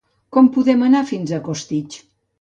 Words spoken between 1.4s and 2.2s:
Costitx?